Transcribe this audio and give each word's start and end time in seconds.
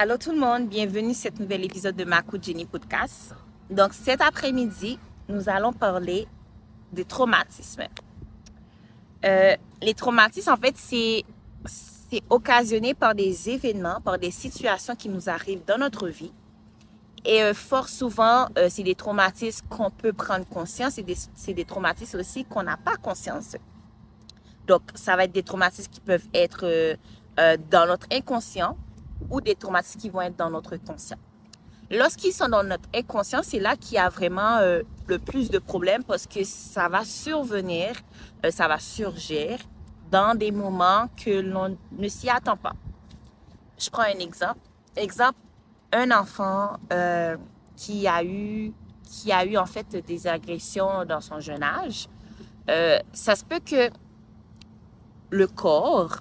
Allô 0.00 0.16
tout 0.16 0.30
le 0.30 0.38
monde, 0.38 0.68
bienvenue 0.68 1.12
sur 1.12 1.22
cet 1.22 1.40
nouvel 1.40 1.64
épisode 1.64 1.96
de 1.96 2.04
Makou 2.04 2.38
Jenny 2.40 2.66
Podcast. 2.66 3.34
Donc 3.68 3.92
cet 3.92 4.20
après-midi, 4.20 4.96
nous 5.28 5.48
allons 5.48 5.72
parler 5.72 6.28
des 6.92 7.04
traumatismes. 7.04 7.82
Euh, 9.24 9.56
les 9.82 9.94
traumatismes, 9.94 10.52
en 10.52 10.56
fait, 10.56 10.76
c'est 10.76 11.24
c'est 11.64 12.22
occasionné 12.30 12.94
par 12.94 13.16
des 13.16 13.50
événements, 13.50 14.00
par 14.00 14.20
des 14.20 14.30
situations 14.30 14.94
qui 14.94 15.08
nous 15.08 15.28
arrivent 15.28 15.64
dans 15.66 15.78
notre 15.78 16.06
vie. 16.06 16.32
Et 17.24 17.42
euh, 17.42 17.52
fort 17.52 17.88
souvent, 17.88 18.46
euh, 18.56 18.68
c'est 18.70 18.84
des 18.84 18.94
traumatismes 18.94 19.66
qu'on 19.68 19.90
peut 19.90 20.12
prendre 20.12 20.46
conscience 20.46 20.98
et 20.98 21.04
c'est 21.34 21.54
des 21.54 21.64
traumatismes 21.64 22.20
aussi 22.20 22.44
qu'on 22.44 22.62
n'a 22.62 22.76
pas 22.76 22.94
conscience. 22.94 23.56
Donc, 24.68 24.82
ça 24.94 25.16
va 25.16 25.24
être 25.24 25.32
des 25.32 25.42
traumatismes 25.42 25.90
qui 25.90 26.00
peuvent 26.00 26.28
être 26.34 26.96
dans 27.36 27.86
notre 27.86 28.06
inconscient 28.12 28.76
ou 29.30 29.40
des 29.40 29.54
traumatismes 29.54 30.00
qui 30.00 30.10
vont 30.10 30.22
être 30.22 30.36
dans 30.36 30.50
notre 30.50 30.76
conscient. 30.76 31.18
Lorsqu'ils 31.90 32.32
sont 32.32 32.48
dans 32.48 32.62
notre 32.62 32.88
inconscient, 32.94 33.40
c'est 33.42 33.60
là 33.60 33.76
qu'il 33.76 33.94
y 33.94 33.98
a 33.98 34.08
vraiment 34.10 34.58
le 34.60 35.18
plus 35.18 35.48
de 35.50 35.58
problèmes 35.58 36.04
parce 36.04 36.26
que 36.26 36.44
ça 36.44 36.88
va 36.88 37.02
survenir, 37.04 37.92
ça 38.50 38.68
va 38.68 38.78
surgir 38.78 39.58
dans 40.10 40.36
des 40.36 40.50
moments 40.50 41.08
que 41.16 41.40
l'on 41.40 41.76
ne 41.92 42.08
s'y 42.08 42.28
attend 42.28 42.56
pas. 42.56 42.74
Je 43.78 43.90
prends 43.90 44.02
un 44.02 44.18
exemple. 44.18 44.60
Exemple, 44.96 45.38
un 45.92 46.10
enfant 46.10 46.76
euh, 46.92 47.36
qui 47.76 48.06
a 48.06 48.22
eu 48.24 48.72
qui 49.04 49.32
a 49.32 49.44
eu 49.46 49.56
en 49.56 49.64
fait 49.64 49.96
des 50.06 50.26
agressions 50.26 51.06
dans 51.06 51.22
son 51.22 51.40
jeune 51.40 51.62
âge, 51.62 52.08
euh, 52.68 52.98
ça 53.14 53.34
se 53.34 53.42
peut 53.42 53.60
que 53.60 53.88
le 55.30 55.46
corps 55.46 56.18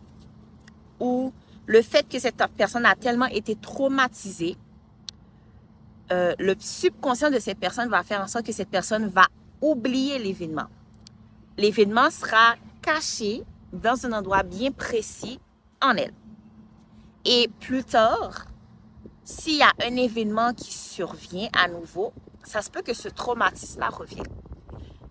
ou 0.97 1.33
le 1.67 1.81
fait 1.81 2.07
que 2.07 2.17
cette 2.17 2.41
personne 2.57 2.85
a 2.85 2.95
tellement 2.95 3.25
été 3.25 3.55
traumatisée, 3.55 4.55
euh, 6.11 6.33
le 6.39 6.55
subconscient 6.57 7.29
de 7.29 7.39
cette 7.39 7.59
personne 7.59 7.89
va 7.89 8.03
faire 8.03 8.21
en 8.21 8.27
sorte 8.27 8.45
que 8.45 8.53
cette 8.53 8.69
personne 8.69 9.07
va 9.09 9.27
oublier 9.61 10.17
l'événement. 10.17 10.67
L'événement 11.57 12.09
sera 12.09 12.55
caché 12.81 13.43
dans 13.73 14.05
un 14.05 14.13
endroit 14.13 14.43
bien 14.43 14.71
précis 14.71 15.39
en 15.81 15.95
elle. 15.95 16.13
Et 17.25 17.49
plus 17.59 17.83
tard, 17.83 18.45
s'il 19.25 19.57
y 19.57 19.61
a 19.61 19.73
un 19.83 19.95
événement 19.97 20.53
qui 20.53 20.73
survient 20.73 21.49
à 21.51 21.67
nouveau, 21.67 22.13
ça 22.45 22.61
se 22.61 22.71
peut 22.71 22.81
que 22.81 22.93
ce 22.93 23.09
traumatisme-là 23.09 23.89
revienne. 23.89 24.25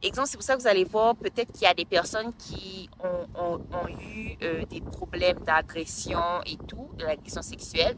Exemple, 0.02 0.28
c'est 0.28 0.36
pour 0.36 0.44
ça 0.44 0.56
que 0.56 0.60
vous 0.60 0.68
allez 0.68 0.84
voir, 0.84 1.16
peut-être 1.16 1.52
qu'il 1.52 1.62
y 1.62 1.66
a 1.66 1.74
des 1.74 1.86
personnes 1.86 2.32
qui 2.34 2.88
ont, 3.02 3.58
eu 3.88 4.36
euh, 4.42 4.64
des 4.66 4.80
problèmes 4.80 5.38
d'agression 5.40 6.20
et 6.44 6.56
tout, 6.68 6.90
de 6.98 7.04
l'agression 7.04 7.42
sexuelle. 7.42 7.96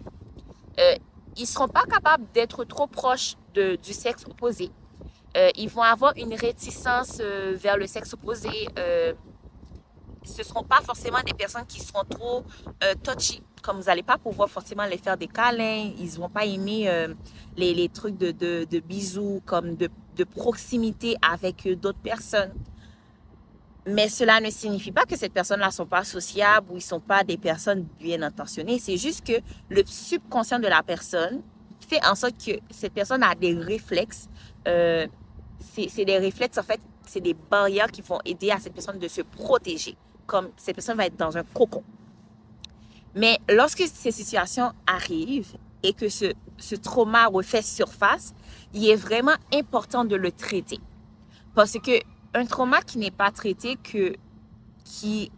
Euh, 0.79 0.95
ils 1.37 1.43
ne 1.43 1.47
seront 1.47 1.69
pas 1.69 1.85
capables 1.85 2.25
d'être 2.33 2.65
trop 2.65 2.87
proches 2.87 3.35
de, 3.55 3.77
du 3.77 3.93
sexe 3.93 4.25
opposé. 4.27 4.71
Euh, 5.37 5.51
ils 5.57 5.69
vont 5.69 5.83
avoir 5.83 6.13
une 6.17 6.35
réticence 6.35 7.21
vers 7.21 7.77
le 7.77 7.87
sexe 7.87 8.15
opposé 8.15 8.69
ce 10.25 10.41
ne 10.41 10.45
seront 10.45 10.65
pas 10.65 10.83
forcément 10.83 11.21
des 11.25 11.33
personnes 11.33 11.65
qui 11.67 11.81
seront 11.81 12.05
trop 12.05 12.45
touchy. 13.03 13.43
Comme 13.63 13.79
vous 13.79 13.85
n'allez 13.85 14.03
pas 14.03 14.19
pouvoir 14.19 14.51
forcément 14.51 14.85
les 14.85 14.99
faire 14.99 15.17
des 15.17 15.27
câlins, 15.27 15.91
ils 15.99 16.05
ne 16.05 16.17
vont 16.19 16.29
pas 16.29 16.45
aimer 16.45 17.07
les, 17.57 17.73
les, 17.73 17.89
trucs 17.89 18.19
de, 18.19 18.31
de, 18.33 18.67
de, 18.71 18.81
bisous, 18.81 19.41
comme 19.47 19.75
de, 19.77 19.89
de 20.19 20.25
proximité 20.25 21.17
avec 21.23 21.67
euh, 21.67 21.77
d'autres 21.77 21.99
personnes. 22.01 22.53
Mais 23.87 24.11
cela 24.11 24.41
ne 24.41 24.51
signifie 24.51 24.93
pas 24.93 25.07
que 25.07 25.17
ces 25.17 25.31
personnes-là 25.31 25.69
ne 25.69 25.73
sont 25.73 25.87
pas 25.87 26.05
sociables 26.05 26.67
ou 26.71 26.75
ils 26.75 26.77
ne 26.77 26.81
sont 26.83 27.01
pas 27.01 27.25
des 27.25 27.39
personnes 27.39 27.87
bien 27.99 28.21
intentionnées. 28.21 28.79
C'est 28.79 28.99
juste 28.99 29.27
que 29.27 29.41
le 29.71 29.83
subconscient 29.87 30.59
de 30.59 30.67
la 30.67 30.83
personne 30.83 31.41
fait 31.89 32.05
en 32.05 32.15
sorte 32.15 32.35
que 32.45 32.53
cette 32.71 32.93
personne 32.93 33.23
a 33.23 33.35
des 33.35 33.55
réflexes. 33.55 34.29
Euh, 34.67 35.07
c'est 35.59 36.05
des 36.05 36.19
réflexes, 36.19 36.59
en 36.59 36.63
fait, 36.63 36.81
c'est 37.07 37.21
des 37.21 37.35
barrières 37.35 37.91
qui 37.91 38.03
vont 38.03 38.19
aider 38.27 38.51
à 38.51 38.59
cette 38.59 38.75
personne 38.75 38.99
de 38.99 39.09
se 39.09 39.23
protéger 39.23 39.97
comme 40.29 40.51
cette 40.57 40.77
personne 40.77 40.97
va 40.97 41.07
être 41.07 41.17
dans 41.17 41.37
un 41.37 41.43
cocon. 41.43 41.83
Mais 43.17 43.39
lorsque 43.49 43.83
ces 43.93 44.13
situations 44.13 44.73
arrivent 44.87 45.57
et 45.83 45.93
que 45.95 46.09
ce, 46.09 46.27
ce 46.59 46.75
trauma 46.75 47.27
refait 47.27 47.63
surface, 47.63 48.35
il 48.75 48.89
est 48.89 48.97
vraiment 48.97 49.37
important 49.55 50.05
de 50.05 50.17
le 50.17 50.31
traiter. 50.31 50.81
Parce 51.55 51.73
que 51.73 52.01
un 52.35 52.45
trauma 52.45 52.83
qui 52.83 52.99
n'est 52.99 53.11
pas 53.11 53.31
traité, 53.31 53.77
que, 53.77 54.15
qui, 54.85 55.31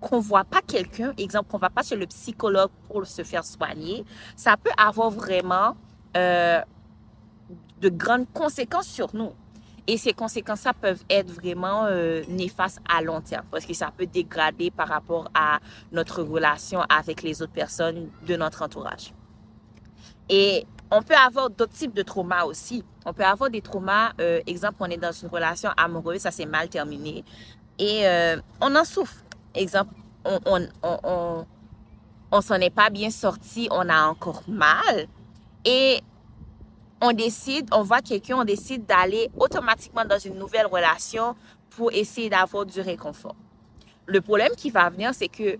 qu'on 0.00 0.20
voit 0.20 0.44
pas 0.44 0.60
quelqu'un, 0.60 1.12
exemple, 1.18 1.50
qu'on 1.50 1.58
va 1.58 1.70
pas 1.70 1.82
chez 1.82 1.96
le 1.96 2.06
psychologue 2.06 2.70
pour 2.88 3.06
se 3.06 3.22
faire 3.22 3.44
soigner, 3.44 4.04
ça 4.34 4.56
peut 4.56 4.72
avoir 4.76 5.10
vraiment 5.10 5.76
euh, 6.16 6.60
de 7.80 7.88
grandes 7.88 8.26
conséquences 8.32 8.88
sur 8.88 9.14
nous. 9.14 9.32
Et 9.88 9.98
ces 9.98 10.12
conséquences-là 10.12 10.74
peuvent 10.74 11.04
être 11.08 11.30
vraiment 11.30 11.84
euh, 11.84 12.24
néfastes 12.28 12.80
à 12.88 13.02
long 13.02 13.20
terme 13.20 13.46
parce 13.52 13.64
que 13.64 13.72
ça 13.72 13.92
peut 13.96 14.06
dégrader 14.06 14.72
par 14.72 14.88
rapport 14.88 15.30
à 15.32 15.60
notre 15.92 16.22
relation 16.22 16.80
avec 16.88 17.22
les 17.22 17.40
autres 17.40 17.52
personnes 17.52 18.10
de 18.26 18.36
notre 18.36 18.62
entourage. 18.62 19.12
Et 20.28 20.66
on 20.90 21.02
peut 21.02 21.14
avoir 21.14 21.50
d'autres 21.50 21.72
types 21.72 21.94
de 21.94 22.02
traumas 22.02 22.44
aussi. 22.44 22.84
On 23.04 23.12
peut 23.12 23.24
avoir 23.24 23.50
des 23.50 23.60
traumas, 23.60 24.12
euh, 24.20 24.40
exemple, 24.46 24.76
on 24.80 24.86
est 24.86 24.96
dans 24.96 25.12
une 25.12 25.28
relation 25.28 25.70
amoureuse, 25.76 26.20
ça 26.20 26.30
s'est 26.30 26.46
mal 26.46 26.68
terminé 26.68 27.24
et 27.78 28.06
euh, 28.06 28.40
on 28.60 28.74
en 28.74 28.84
souffre. 28.84 29.22
Exemple, 29.54 29.94
on, 30.24 30.38
on, 30.46 30.68
on, 30.82 31.46
on 32.30 32.40
s'en 32.40 32.56
est 32.56 32.70
pas 32.70 32.90
bien 32.90 33.10
sorti, 33.10 33.68
on 33.70 33.88
a 33.88 34.06
encore 34.06 34.42
mal. 34.48 35.06
Et 35.64 36.00
on 37.00 37.12
décide, 37.12 37.68
on 37.72 37.82
voit 37.82 38.00
quelqu'un, 38.00 38.38
on 38.38 38.44
décide 38.44 38.86
d'aller 38.86 39.30
automatiquement 39.38 40.04
dans 40.04 40.18
une 40.18 40.38
nouvelle 40.38 40.66
relation 40.66 41.36
pour 41.70 41.92
essayer 41.92 42.30
d'avoir 42.30 42.66
du 42.66 42.80
réconfort. 42.80 43.36
Le 44.06 44.20
problème 44.20 44.52
qui 44.56 44.70
va 44.70 44.88
venir, 44.88 45.12
c'est 45.14 45.28
que 45.28 45.58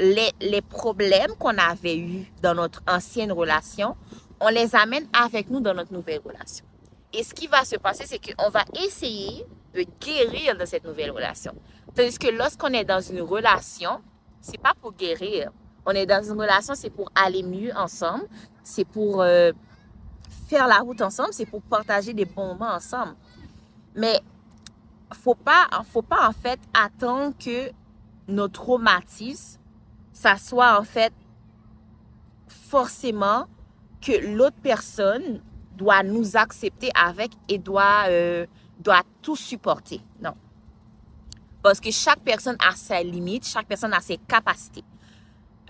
les, 0.00 0.62
problèmes 0.62 1.34
qu'on 1.38 1.56
avait 1.58 1.96
eus 1.96 2.32
dans 2.42 2.54
notre 2.54 2.82
ancienne 2.88 3.32
relation, 3.32 3.96
on 4.40 4.48
les 4.48 4.74
amène 4.74 5.06
avec 5.12 5.50
nous 5.50 5.60
dans 5.60 5.74
notre 5.74 5.92
nouvelle 5.92 6.20
relation. 6.24 6.64
Et 7.12 7.22
ce 7.22 7.34
qui 7.34 7.46
va 7.46 7.64
se 7.64 7.76
passer, 7.76 8.04
c'est 8.06 8.18
qu'on 8.18 8.50
va 8.50 8.64
essayer 8.84 9.44
de 9.74 9.84
guérir 10.00 10.56
de 10.56 10.64
cette 10.64 10.84
nouvelle 10.84 11.10
relation. 11.10 11.54
Tandis 11.94 12.18
que 12.18 12.28
lorsqu'on 12.28 12.68
est 12.68 12.84
dans 12.84 13.00
une 13.00 13.22
relation, 13.22 14.00
c'est 14.40 14.60
pas 14.60 14.72
pour 14.80 14.92
guérir. 14.92 15.50
On 15.86 15.90
est 15.92 16.06
dans 16.06 16.22
une 16.22 16.38
relation, 16.38 16.74
c'est 16.74 16.90
pour 16.90 17.10
aller 17.14 17.42
mieux 17.42 17.74
ensemble. 17.74 18.26
C'est 18.62 18.84
pour 18.84 19.22
euh, 19.22 19.52
faire 20.48 20.66
la 20.66 20.78
route 20.78 21.00
ensemble, 21.00 21.32
c'est 21.32 21.46
pour 21.46 21.62
partager 21.62 22.12
des 22.12 22.24
bons 22.24 22.48
moments 22.48 22.72
ensemble. 22.72 23.14
Mais 23.94 24.20
faut 25.12 25.34
pas, 25.34 25.66
faut 25.90 26.02
pas 26.02 26.28
en 26.28 26.32
fait 26.32 26.60
attendre 26.74 27.34
que 27.38 27.70
nos 28.28 28.48
traumatismes, 28.48 29.57
ça 30.18 30.36
soit 30.36 30.76
en 30.76 30.82
fait 30.82 31.12
forcément 32.48 33.46
que 34.00 34.34
l'autre 34.34 34.56
personne 34.60 35.40
doit 35.76 36.02
nous 36.02 36.36
accepter 36.36 36.90
avec 37.00 37.30
et 37.48 37.58
doit, 37.58 38.06
euh, 38.08 38.44
doit 38.80 39.02
tout 39.22 39.36
supporter. 39.36 40.00
Non. 40.20 40.34
Parce 41.62 41.78
que 41.78 41.92
chaque 41.92 42.18
personne 42.20 42.56
a 42.58 42.74
ses 42.74 43.04
limites, 43.04 43.46
chaque 43.46 43.68
personne 43.68 43.94
a 43.94 44.00
ses 44.00 44.16
capacités. 44.16 44.82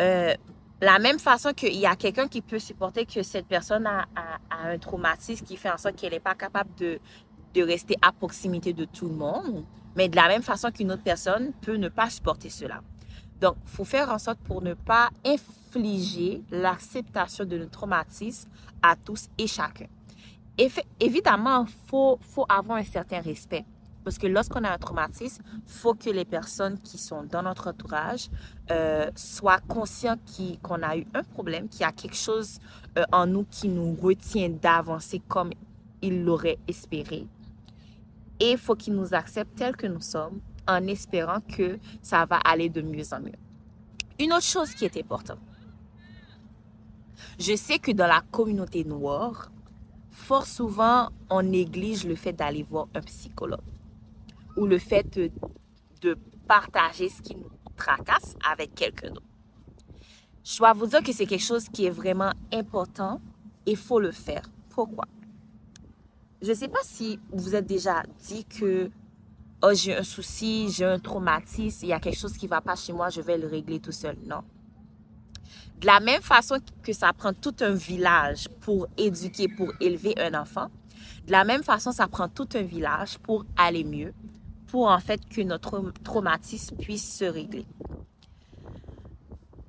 Euh, 0.00 0.34
la 0.80 0.98
même 0.98 1.18
façon 1.18 1.52
qu'il 1.52 1.76
y 1.76 1.84
a 1.84 1.94
quelqu'un 1.94 2.26
qui 2.26 2.40
peut 2.40 2.58
supporter 2.58 3.04
que 3.04 3.22
cette 3.22 3.46
personne 3.46 3.86
a, 3.86 4.06
un 4.50 4.78
traumatisme 4.78 5.44
qui 5.44 5.58
fait 5.58 5.70
en 5.70 5.76
sorte 5.76 5.96
qu'elle 5.96 6.12
n'est 6.12 6.20
pas 6.20 6.34
capable 6.34 6.70
de, 6.76 6.98
de 7.52 7.62
rester 7.62 7.96
à 8.00 8.12
proximité 8.12 8.72
de 8.72 8.86
tout 8.86 9.08
le 9.08 9.14
monde, 9.14 9.66
mais 9.94 10.08
de 10.08 10.16
la 10.16 10.26
même 10.26 10.42
façon 10.42 10.70
qu'une 10.70 10.90
autre 10.90 11.02
personne 11.02 11.52
peut 11.60 11.76
ne 11.76 11.90
pas 11.90 12.08
supporter 12.08 12.48
cela. 12.48 12.80
Donc, 13.40 13.56
il 13.64 13.70
faut 13.70 13.84
faire 13.84 14.10
en 14.10 14.18
sorte 14.18 14.38
pour 14.40 14.62
ne 14.62 14.74
pas 14.74 15.10
infliger 15.24 16.42
l'acceptation 16.50 17.44
de 17.44 17.58
notre 17.58 17.70
traumatisme 17.70 18.48
à 18.82 18.96
tous 18.96 19.28
et 19.38 19.46
chacun. 19.46 19.86
évidemment, 21.00 21.66
il 21.66 21.88
faut, 21.88 22.18
faut 22.20 22.46
avoir 22.48 22.78
un 22.78 22.84
certain 22.84 23.20
respect. 23.20 23.64
Parce 24.04 24.16
que 24.16 24.26
lorsqu'on 24.26 24.64
a 24.64 24.70
un 24.70 24.78
traumatisme, 24.78 25.42
faut 25.66 25.94
que 25.94 26.08
les 26.08 26.24
personnes 26.24 26.78
qui 26.78 26.96
sont 26.96 27.24
dans 27.24 27.42
notre 27.42 27.68
entourage 27.68 28.30
euh, 28.70 29.10
soient 29.14 29.60
conscients 29.68 30.16
qu'on 30.62 30.82
a 30.82 30.96
eu 30.96 31.06
un 31.14 31.22
problème, 31.22 31.68
qu'il 31.68 31.82
y 31.82 31.84
a 31.84 31.92
quelque 31.92 32.16
chose 32.16 32.58
euh, 32.96 33.04
en 33.12 33.26
nous 33.26 33.44
qui 33.50 33.68
nous 33.68 33.94
retient 34.00 34.48
d'avancer 34.48 35.20
comme 35.28 35.50
ils 36.00 36.24
l'auraient 36.24 36.58
espéré. 36.66 37.26
Et 38.40 38.52
il 38.52 38.58
faut 38.58 38.76
qu'ils 38.76 38.94
nous 38.94 39.12
acceptent 39.12 39.56
tels 39.56 39.76
que 39.76 39.86
nous 39.86 40.00
sommes 40.00 40.40
en 40.68 40.86
espérant 40.86 41.40
que 41.40 41.78
ça 42.02 42.26
va 42.26 42.36
aller 42.36 42.68
de 42.68 42.82
mieux 42.82 43.12
en 43.12 43.20
mieux. 43.20 43.32
Une 44.20 44.32
autre 44.32 44.44
chose 44.44 44.74
qui 44.74 44.84
est 44.84 44.96
importante. 44.98 45.38
Je 47.38 47.56
sais 47.56 47.78
que 47.78 47.90
dans 47.92 48.06
la 48.06 48.20
communauté 48.30 48.84
noire, 48.84 49.50
fort 50.10 50.46
souvent, 50.46 51.08
on 51.30 51.42
néglige 51.42 52.04
le 52.04 52.14
fait 52.14 52.32
d'aller 52.32 52.62
voir 52.62 52.88
un 52.94 53.00
psychologue 53.00 53.62
ou 54.56 54.66
le 54.66 54.78
fait 54.78 55.18
de, 56.02 56.18
partager 56.46 57.10
ce 57.10 57.20
qui 57.20 57.36
nous 57.36 57.50
tracasse 57.76 58.34
avec 58.50 58.74
quelqu'un 58.74 59.10
d'autre. 59.10 59.26
Je 60.42 60.56
dois 60.56 60.72
vous 60.72 60.86
dire 60.86 61.02
que 61.02 61.12
c'est 61.12 61.26
quelque 61.26 61.44
chose 61.44 61.68
qui 61.68 61.84
est 61.84 61.90
vraiment 61.90 62.32
important 62.54 63.20
et 63.66 63.72
il 63.72 63.76
faut 63.76 64.00
le 64.00 64.12
faire. 64.12 64.50
Pourquoi? 64.70 65.04
Je 66.40 66.48
ne 66.48 66.54
sais 66.54 66.68
pas 66.68 66.78
si 66.84 67.20
vous 67.30 67.54
êtes 67.54 67.66
déjà 67.66 68.02
dit 68.26 68.46
que 68.46 68.90
oh, 69.62 69.72
j'ai 69.74 69.96
un 69.96 70.02
souci, 70.02 70.70
j'ai 70.70 70.84
un 70.84 70.98
traumatisme, 70.98 71.84
il 71.84 71.88
y 71.88 71.92
a 71.92 72.00
quelque 72.00 72.18
chose 72.18 72.36
qui 72.36 72.46
ne 72.46 72.50
va 72.50 72.60
pas 72.60 72.76
chez 72.76 72.92
moi, 72.92 73.10
je 73.10 73.20
vais 73.20 73.38
le 73.38 73.46
régler 73.46 73.80
tout 73.80 73.92
seul. 73.92 74.16
Non. 74.26 74.42
De 75.80 75.86
la 75.86 76.00
même 76.00 76.22
façon 76.22 76.58
que 76.82 76.92
ça 76.92 77.12
prend 77.12 77.32
tout 77.32 77.54
un 77.60 77.72
village 77.72 78.48
pour 78.60 78.88
éduquer, 78.96 79.48
pour 79.48 79.72
élever 79.80 80.14
un 80.18 80.34
enfant, 80.40 80.68
de 81.26 81.32
la 81.32 81.44
même 81.44 81.62
façon, 81.62 81.92
ça 81.92 82.08
prend 82.08 82.28
tout 82.28 82.48
un 82.54 82.62
village 82.62 83.18
pour 83.18 83.44
aller 83.56 83.84
mieux, 83.84 84.12
pour 84.66 84.88
en 84.88 84.98
fait 84.98 85.20
que 85.28 85.42
notre 85.42 85.92
traumatisme 86.02 86.76
puisse 86.76 87.16
se 87.18 87.24
régler. 87.24 87.66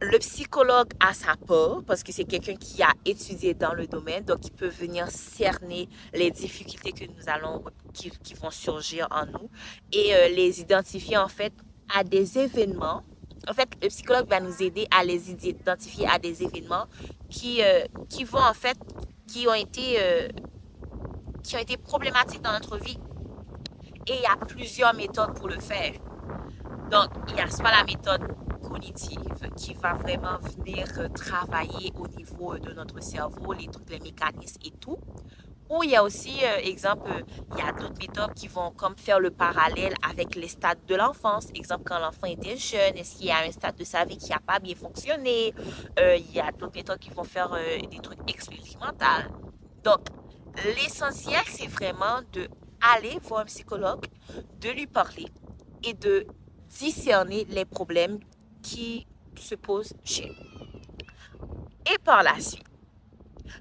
Le 0.02 0.18
psychologue 0.20 0.94
a 1.02 1.14
sa 1.14 1.36
part 1.36 1.84
parce 1.86 2.04
que 2.04 2.14
c'est 2.14 2.24
quelqu'un 2.24 2.56
qui 2.56 2.82
a 2.82 2.94
étudié 3.04 3.54
dans 3.54 3.74
le 3.74 3.86
domaine, 3.86 4.24
donc 4.24 4.40
il 4.46 4.52
peut 4.52 4.70
venir 4.70 5.12
cerner 5.12 5.90
les 6.14 6.32
difficultés 6.32 6.94
que 6.94 7.04
nous 7.04 7.28
allons, 7.28 7.62
qui, 7.94 8.10
vont 8.36 8.50
surgir 8.50 9.10
en 9.12 9.26
nous 9.26 9.50
et 9.92 10.16
euh, 10.16 10.30
les 10.30 10.62
identifier 10.62 11.18
en 11.18 11.28
fait 11.28 11.52
à 11.94 12.06
des 12.06 12.38
événements. 12.38 13.04
En 13.50 13.54
fait, 13.54 13.68
le 13.82 13.90
psychologue 13.90 14.30
va 14.30 14.40
nous 14.40 14.64
aider 14.64 14.88
à 14.90 15.04
les 15.04 15.32
identifier 15.32 16.08
à 16.08 16.18
des 16.18 16.44
événements 16.44 16.86
qui, 17.30 17.62
euh, 17.62 17.84
qui 18.08 18.24
vont 18.24 18.40
en 18.40 18.54
fait, 18.54 18.78
qui 19.28 19.50
ont 19.50 19.54
été, 19.54 19.98
euh, 20.00 20.30
qui 21.44 21.58
ont 21.58 21.60
été 21.60 21.76
problématiques 21.76 22.42
dans 22.42 22.54
notre 22.54 22.78
vie. 22.78 22.98
Et 24.08 24.14
il 24.14 24.22
y 24.22 24.26
a 24.26 24.38
plusieurs 24.46 24.94
méthodes 24.94 25.34
pour 25.34 25.50
le 25.50 25.60
faire. 25.60 25.92
Donc, 26.90 27.10
il 27.28 27.36
y 27.36 27.42
a 27.42 27.50
soit 27.50 27.70
la 27.70 27.84
méthode 27.84 28.22
cognitive 28.70 29.50
qui 29.56 29.74
va 29.74 29.94
vraiment 29.94 30.38
venir 30.40 30.88
euh, 30.98 31.10
travailler 31.10 31.92
au 31.98 32.08
niveau 32.08 32.58
de 32.58 32.72
notre 32.74 33.02
cerveau, 33.02 33.54
les 33.54 33.68
trucs, 33.68 33.90
les 33.90 34.00
mécanismes 34.00 34.62
et 34.66 34.72
tout. 34.72 34.98
Ou 35.70 35.84
il 35.84 35.92
y 35.92 35.96
a 35.96 36.04
aussi, 36.04 36.34
euh, 36.44 36.58
exemple, 36.64 37.10
il 37.52 37.58
y 37.58 37.62
a 37.62 37.72
d'autres 37.72 38.00
méthodes 38.00 38.34
qui 38.34 38.48
vont 38.48 38.72
comme 38.72 38.98
faire 38.98 39.20
le 39.20 39.30
parallèle 39.30 39.94
avec 40.10 40.36
les 40.36 40.48
stades 40.48 40.84
de 40.88 40.96
l'enfance. 40.96 41.48
Exemple, 41.54 41.84
quand 41.86 42.00
l'enfant 42.00 42.28
était 42.28 42.58
jeune, 42.58 42.98
est-ce 42.98 43.18
qu'il 43.18 43.28
y 43.28 43.32
a 43.32 43.40
un 43.46 43.52
stade 43.52 43.76
de 43.76 43.84
sa 43.84 44.06
vie 44.06 44.18
qui 44.18 44.32
n'a 44.32 44.40
pas 44.40 44.60
bien 44.60 44.76
fonctionné? 44.76 45.54
Euh, 46.00 46.16
il 46.16 46.32
y 46.32 46.40
a 46.40 46.52
d'autres 46.52 46.76
méthodes 46.76 47.00
qui 47.00 47.12
vont 47.12 47.24
faire 47.24 47.52
des 47.92 48.00
trucs 48.00 48.20
expérimentaux. 48.28 49.06
Donc, 49.84 50.08
l'essentiel, 50.66 51.42
c'est 51.48 51.68
vraiment 51.68 52.22
de 52.34 52.48
aller 52.82 53.20
voir 53.24 53.42
un 53.42 53.46
psychologue, 53.46 54.06
de 54.60 54.70
lui 54.70 54.88
parler 54.88 55.28
et 55.84 55.94
de 55.94 56.26
discerner 56.70 57.46
les 57.50 57.66
problèmes 57.66 58.20
qui 58.70 59.08
se 59.36 59.56
posent 59.56 59.94
chez 60.04 60.28
nous. 60.28 61.92
Et 61.92 61.98
par 62.04 62.24
la 62.24 62.40
suite, 62.40 62.64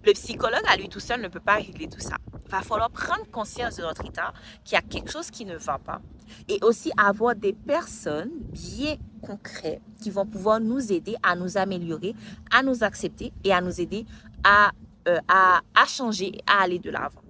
le 0.05 0.12
psychologue 0.12 0.62
à 0.66 0.76
lui 0.76 0.88
tout 0.88 1.00
seul 1.00 1.20
ne 1.20 1.28
peut 1.28 1.40
pas 1.40 1.56
régler 1.56 1.88
tout 1.88 2.00
ça. 2.00 2.16
Il 2.44 2.50
va 2.50 2.62
falloir 2.62 2.90
prendre 2.90 3.26
conscience 3.31 3.76
de 3.76 3.82
notre 3.82 4.05
état, 4.06 4.32
qu'il 4.64 4.75
y 4.75 4.78
a 4.78 4.82
quelque 4.82 5.10
chose 5.10 5.31
qui 5.31 5.44
ne 5.44 5.56
va 5.56 5.78
pas, 5.78 6.00
et 6.49 6.58
aussi 6.62 6.90
avoir 6.96 7.34
des 7.34 7.52
personnes 7.52 8.31
bien 8.52 8.96
concrètes 9.22 9.82
qui 10.00 10.10
vont 10.10 10.26
pouvoir 10.26 10.60
nous 10.60 10.93
aider 10.93 11.16
à 11.22 11.34
nous 11.37 11.56
améliorer, 11.58 12.14
à 12.50 12.62
nous 12.62 12.84
accepter 12.84 13.32
et 13.44 13.52
à 13.52 13.61
nous 13.61 13.81
aider 13.81 14.06
à, 14.44 14.72
euh, 15.08 15.19
à, 15.28 15.61
à 15.75 15.87
changer, 15.87 16.32
à 16.46 16.62
aller 16.62 16.78
de 16.78 16.90
l'avant. 16.90 17.22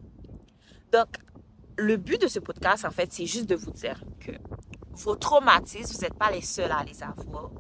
Donc, 0.92 1.08
le 1.76 1.96
but 1.96 2.20
de 2.20 2.28
ce 2.28 2.38
podcast, 2.40 2.84
en 2.84 2.90
fait, 2.90 3.12
c'est 3.12 3.26
juste 3.26 3.46
de 3.46 3.54
vous 3.54 3.70
dire 3.70 4.02
que 4.20 4.32
vos 4.98 5.16
traumatismes, 5.16 5.94
vous 5.94 6.00
n'êtes 6.02 6.14
pas 6.14 6.30
les 6.30 6.40
seuls 6.40 6.72
à 6.72 6.82
les 6.84 7.02
avoir. 7.02 7.50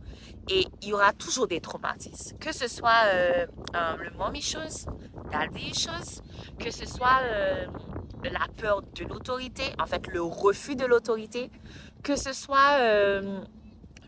Et 0.48 0.66
il 0.82 0.88
y 0.88 0.92
aura 0.92 1.12
toujours 1.12 1.46
des 1.46 1.60
traumatismes. 1.60 2.38
Que 2.38 2.52
ce 2.52 2.68
soit 2.68 3.04
euh, 3.06 3.46
euh, 3.76 3.96
le 3.96 4.10
mommy 4.16 4.40
chose, 4.40 4.86
daddy 5.30 5.74
chose, 5.74 6.22
que 6.58 6.70
ce 6.70 6.86
soit 6.86 7.20
euh, 7.22 7.66
la 8.24 8.46
peur 8.56 8.82
de 8.82 9.04
l'autorité, 9.04 9.64
en 9.78 9.86
fait 9.86 10.06
le 10.08 10.22
refus 10.22 10.74
de 10.74 10.86
l'autorité, 10.86 11.50
que 12.02 12.16
ce 12.16 12.32
soit 12.32 12.78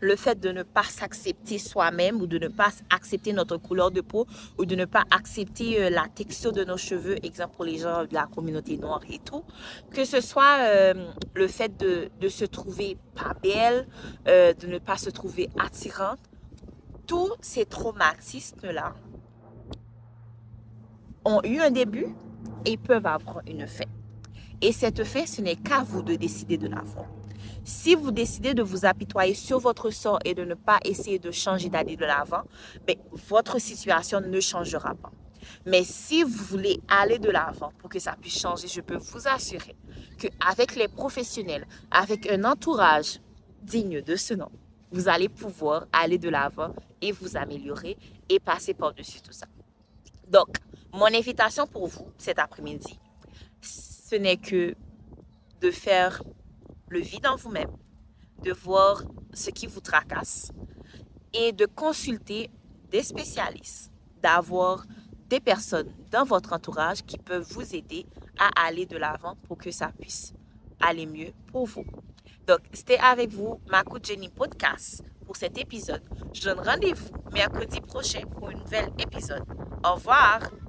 le 0.01 0.15
fait 0.15 0.39
de 0.39 0.49
ne 0.49 0.63
pas 0.63 0.83
s'accepter 0.83 1.57
soi-même 1.57 2.21
ou 2.21 2.27
de 2.27 2.37
ne 2.37 2.47
pas 2.47 2.71
accepter 2.89 3.31
notre 3.31 3.57
couleur 3.57 3.91
de 3.91 4.01
peau 4.01 4.25
ou 4.57 4.65
de 4.65 4.75
ne 4.75 4.85
pas 4.85 5.03
accepter 5.11 5.81
euh, 5.81 5.89
la 5.89 6.07
texture 6.13 6.51
de 6.51 6.63
nos 6.63 6.77
cheveux, 6.77 7.23
exemple 7.23 7.55
pour 7.55 7.65
les 7.65 7.77
gens 7.77 8.03
de 8.03 8.13
la 8.13 8.25
communauté 8.25 8.77
noire 8.77 9.01
et 9.09 9.19
tout, 9.19 9.43
que 9.91 10.03
ce 10.03 10.19
soit 10.19 10.57
euh, 10.61 10.93
le 11.35 11.47
fait 11.47 11.77
de, 11.77 12.27
se 12.27 12.45
trouver 12.45 12.97
pas 13.15 13.33
belle, 13.41 13.87
euh, 14.27 14.53
de 14.53 14.67
ne 14.67 14.79
pas 14.79 14.97
se 14.97 15.09
trouver 15.09 15.49
attirante, 15.59 16.19
tous 17.05 17.31
ces 17.41 17.65
traumatismes-là 17.65 18.95
ont 21.25 21.41
eu 21.43 21.59
un 21.59 21.69
début 21.69 22.07
et 22.65 22.77
peuvent 22.77 23.05
avoir 23.05 23.41
une 23.47 23.67
fin. 23.67 23.85
Et 24.61 24.71
cette 24.71 25.03
fin, 25.03 25.25
ce 25.25 25.41
n'est 25.41 25.55
qu'à 25.55 25.83
vous 25.83 26.01
de 26.01 26.15
décider 26.15 26.57
de 26.57 26.67
l'avoir. 26.67 27.05
Si 27.63 27.93
vous 27.93 28.11
décidez 28.11 28.53
de 28.53 28.63
vous 28.63 28.85
apitoyer 28.85 29.35
sur 29.35 29.59
votre 29.59 29.91
sort 29.91 30.19
et 30.25 30.33
de 30.33 30.43
ne 30.43 30.55
pas 30.55 30.79
essayer 30.83 31.19
de 31.19 31.31
changer 31.31 31.69
d'aller 31.69 31.95
de 31.95 32.05
l'avant, 32.05 32.43
ben, 32.87 32.95
votre 33.29 33.59
situation 33.59 34.19
ne 34.19 34.39
changera 34.39 34.95
pas. 34.95 35.11
Mais 35.65 35.83
si 35.83 36.23
vous 36.23 36.43
voulez 36.45 36.79
aller 36.87 37.19
de 37.19 37.29
l'avant 37.29 37.71
pour 37.77 37.89
que 37.89 37.99
ça 37.99 38.15
puisse 38.19 38.39
changer, 38.39 38.67
je 38.67 38.81
peux 38.81 38.97
vous 38.97 39.27
assurer 39.27 39.75
qu'avec 40.17 40.75
les 40.75 40.87
professionnels, 40.87 41.67
avec 41.91 42.29
un 42.31 42.43
entourage 42.45 43.19
digne 43.61 44.01
de 44.01 44.15
ce 44.15 44.33
nom, 44.33 44.49
vous 44.91 45.07
allez 45.07 45.29
pouvoir 45.29 45.85
aller 45.93 46.17
de 46.17 46.29
l'avant 46.29 46.73
et 47.01 47.11
vous 47.11 47.37
améliorer 47.37 47.97
et 48.27 48.39
passer 48.39 48.73
par-dessus 48.73 49.21
tout 49.21 49.31
ça. 49.31 49.45
Donc, 50.27 50.57
mon 50.93 51.05
invitation 51.05 51.67
pour 51.67 51.87
vous 51.87 52.07
cet 52.17 52.39
après-midi, 52.39 52.99
ce 53.61 54.15
n'est 54.15 54.37
que 54.37 54.75
de 55.61 55.71
faire 55.71 56.23
le 56.91 56.99
vide 56.99 57.25
en 57.25 57.37
vous-même, 57.37 57.71
de 58.43 58.51
voir 58.51 59.03
ce 59.33 59.49
qui 59.49 59.65
vous 59.65 59.79
tracasse 59.79 60.51
et 61.33 61.53
de 61.53 61.65
consulter 61.65 62.51
des 62.89 63.01
spécialistes, 63.01 63.91
d'avoir 64.21 64.85
des 65.29 65.39
personnes 65.39 65.93
dans 66.11 66.25
votre 66.25 66.51
entourage 66.51 67.03
qui 67.03 67.17
peuvent 67.17 67.47
vous 67.53 67.75
aider 67.75 68.05
à 68.37 68.49
aller 68.65 68.85
de 68.85 68.97
l'avant 68.97 69.37
pour 69.47 69.57
que 69.57 69.71
ça 69.71 69.91
puisse 69.97 70.33
aller 70.81 71.05
mieux 71.05 71.31
pour 71.47 71.65
vous. 71.65 71.85
Donc, 72.45 72.59
c'était 72.73 72.97
avec 72.97 73.29
vous, 73.29 73.61
Makou 73.69 73.97
Jenny 74.03 74.27
Podcast, 74.27 75.01
pour 75.25 75.37
cet 75.37 75.57
épisode. 75.57 76.03
Je 76.33 76.43
donne 76.43 76.59
rendez-vous 76.59 77.11
mercredi 77.31 77.79
prochain 77.79 78.21
pour 78.35 78.49
un 78.49 78.55
nouvel 78.55 78.91
épisode. 78.99 79.43
Au 79.85 79.93
revoir! 79.93 80.60